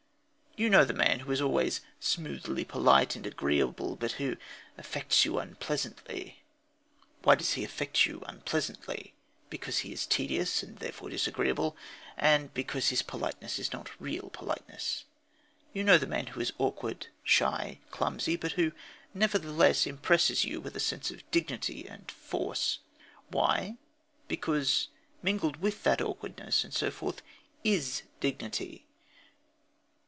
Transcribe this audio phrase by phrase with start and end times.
[0.57, 4.35] You know the man who is always "smoothly polite and agreeable," but who
[4.77, 6.43] affects you unpleasantly.
[7.23, 9.13] Why does he affect you unpleasantly?
[9.49, 11.77] Because he is tedious, and therefore disagreeable,
[12.17, 15.05] and because his politeness is not real politeness.
[15.71, 18.73] You know the man who is awkward, shy, clumsy, but who,
[19.13, 22.79] nevertheless, impresses you with a sense of dignity and force.
[23.29, 23.77] Why?
[24.27, 24.89] Because
[25.23, 27.21] mingled with that awkwardness and so forth
[27.63, 28.85] is dignity.